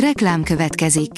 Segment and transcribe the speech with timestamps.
[0.00, 1.10] Reklám következik.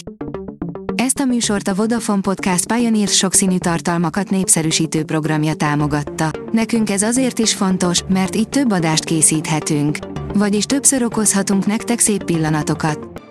[0.94, 6.30] Ezt a műsort a Vodafone Podcast Pioneer sokszínű tartalmakat népszerűsítő programja támogatta.
[6.52, 9.98] Nekünk ez azért is fontos, mert így több adást készíthetünk.
[10.34, 13.22] Vagyis többször okozhatunk nektek szép pillanatokat.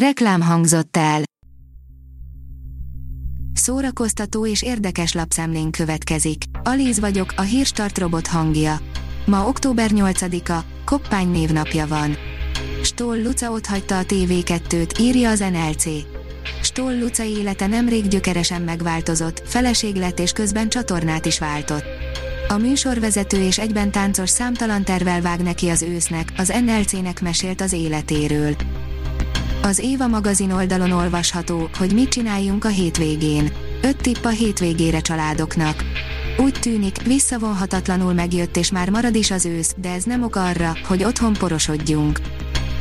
[0.00, 1.22] Reklám hangzott el.
[3.52, 6.42] Szórakoztató és érdekes lapszemlén következik.
[6.62, 8.76] Alíz vagyok, a hírstart robot hangja.
[9.26, 12.16] Ma október 8-a, Koppány névnapja van.
[12.98, 15.84] Stoll Luca otthagyta a TV2-t, írja az NLC.
[16.62, 21.84] Stoll Luca élete nemrég gyökeresen megváltozott, feleség lett és közben csatornát is váltott.
[22.48, 27.72] A műsorvezető és egyben táncos számtalan tervel vág neki az ősznek, az NLC-nek mesélt az
[27.72, 28.56] életéről.
[29.62, 33.52] Az Éva magazin oldalon olvasható, hogy mit csináljunk a hétvégén.
[33.82, 35.84] Öt tipp a hétvégére családoknak.
[36.38, 40.76] Úgy tűnik, visszavonhatatlanul megjött és már marad is az ősz, de ez nem ok arra,
[40.86, 42.20] hogy otthon porosodjunk.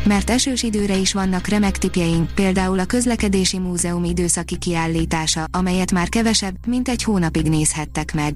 [0.07, 6.09] Mert esős időre is vannak remek tipjeink, például a közlekedési múzeum időszaki kiállítása, amelyet már
[6.09, 8.35] kevesebb, mint egy hónapig nézhettek meg.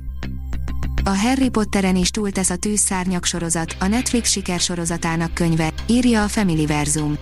[1.03, 7.17] A Harry Potteren is túltesz a tűzszárnyak sorozat, a Netflix sikersorozatának könyve, írja a Familyverzum.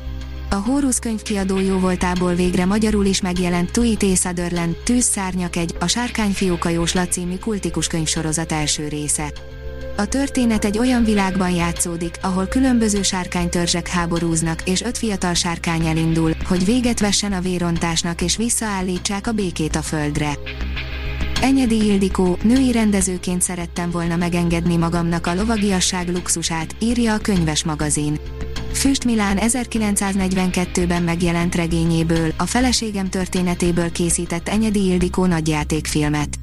[0.49, 4.17] A Horus könyvkiadó jó voltából végre magyarul is megjelent Tui T.
[4.17, 9.33] Sutherland, Tűzszárnyak egy, a Sárkányfióka jóslat című kultikus könyvsorozat első része.
[9.99, 16.33] A történet egy olyan világban játszódik, ahol különböző sárkánytörzsek háborúznak, és öt fiatal sárkány elindul,
[16.47, 20.37] hogy véget vessen a vérontásnak és visszaállítsák a békét a földre.
[21.41, 28.19] Enyedi Ildikó, női rendezőként szerettem volna megengedni magamnak a lovagiasság luxusát, írja a könyves magazin.
[28.73, 36.39] Füst Milán 1942-ben megjelent regényéből, a feleségem történetéből készített Enyedi Ildikó nagyjátékfilmet.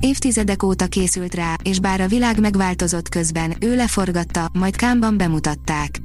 [0.00, 6.00] Évtizedek óta készült rá, és bár a világ megváltozott közben, ő leforgatta, majd Kámban bemutatták.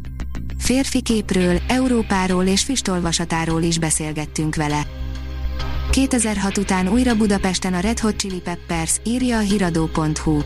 [0.57, 4.81] Férfi képről, Európáról és füstolvasatáról is beszélgettünk vele.
[5.91, 10.39] 2006 után újra Budapesten a Red Hot Chili Peppers, írja a hiradó.hu.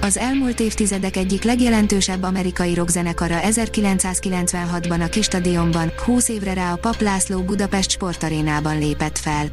[0.00, 7.00] Az elmúlt évtizedek egyik legjelentősebb amerikai rockzenekara 1996-ban a Kistadionban, 20 évre rá a Pap
[7.00, 9.46] László Budapest sportarénában lépett fel.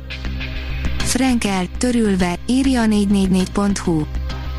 [1.13, 4.01] Frankel, törülve, írja a 444.hu.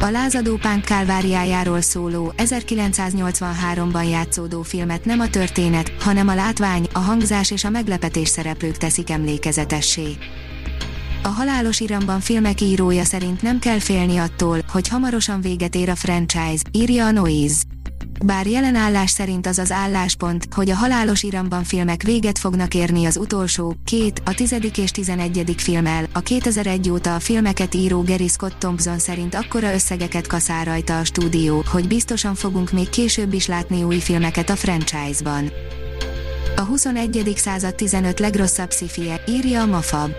[0.00, 6.98] A lázadó pánk kálváriájáról szóló, 1983-ban játszódó filmet nem a történet, hanem a látvány, a
[6.98, 10.16] hangzás és a meglepetés szereplők teszik emlékezetessé.
[11.22, 15.94] A halálos iramban filmek írója szerint nem kell félni attól, hogy hamarosan véget ér a
[15.94, 17.73] franchise, írja a Noise.
[18.26, 23.04] Bár jelen állás szerint az az álláspont, hogy a halálos iramban filmek véget fognak érni
[23.04, 28.28] az utolsó, két, a tizedik és tizenegyedik filmmel, a 2001 óta a filmeket író Gary
[28.28, 33.46] Scott Thompson szerint akkora összegeket kaszál rajta a stúdió, hogy biztosan fogunk még később is
[33.46, 35.50] látni új filmeket a franchise-ban.
[36.56, 37.32] A 21.
[37.36, 40.10] század 15 legrosszabb szifie, írja a Mafab.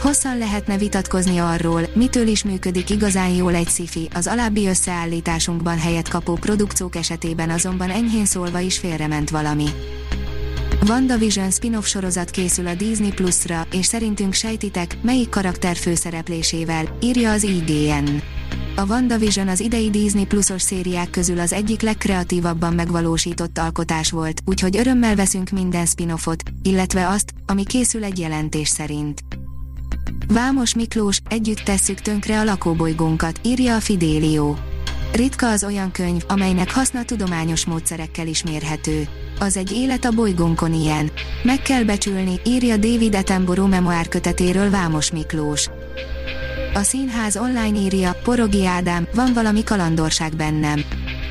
[0.00, 6.08] Hosszan lehetne vitatkozni arról, mitől is működik igazán jól egy sci az alábbi összeállításunkban helyet
[6.08, 9.66] kapó produkciók esetében azonban enyhén szólva is félrement valami.
[10.88, 17.42] WandaVision spin-off sorozat készül a Disney Plus-ra, és szerintünk sejtitek, melyik karakter főszereplésével, írja az
[17.42, 18.22] IGN.
[18.76, 24.76] A WandaVision az idei Disney Plus-os szériák közül az egyik legkreatívabban megvalósított alkotás volt, úgyhogy
[24.76, 29.22] örömmel veszünk minden spin-offot, illetve azt, ami készül egy jelentés szerint.
[30.28, 34.58] Vámos Miklós, együtt tesszük tönkre a lakóbolygónkat, írja a Fidélió.
[35.12, 39.08] Ritka az olyan könyv, amelynek haszna tudományos módszerekkel is mérhető.
[39.38, 41.10] Az egy élet a bolygónkon ilyen.
[41.42, 45.68] Meg kell becsülni, írja David Attenborough memoár kötetéről Vámos Miklós.
[46.74, 50.84] A színház online írja, Porogi Ádám, van valami kalandorság bennem.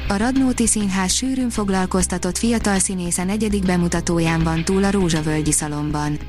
[0.07, 6.19] A Radnóti Színház sűrűn foglalkoztatott fiatal színésze negyedik bemutatóján van túl a Rózsavölgyi szalomban.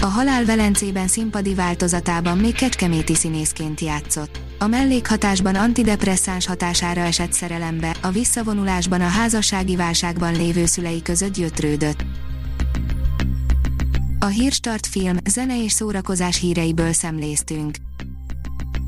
[0.00, 4.40] A Halál Velencében színpadi változatában még kecskeméti színészként játszott.
[4.58, 12.04] A mellékhatásban antidepresszáns hatására esett szerelembe, a visszavonulásban a házassági válságban lévő szülei között gyötrődött.
[14.18, 17.76] A Hírstart film, zene és szórakozás híreiből szemléztünk.